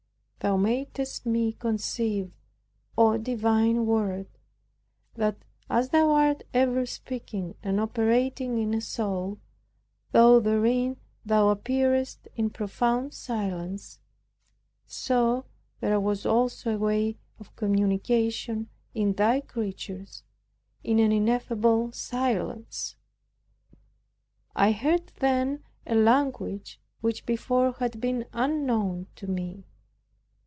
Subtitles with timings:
[0.43, 2.31] Thou madest me conceive,
[2.97, 4.27] O divine Word,
[5.13, 9.37] that as Thou art ever speaking and operating in a soul,
[10.13, 13.99] though therein thou appearest in profound silence;
[14.87, 15.45] so
[15.79, 20.23] there was also a way of communication in thy creatures,
[20.83, 22.95] in an ineffable silence.
[24.55, 29.65] I heard then a language which before had been unknown to me.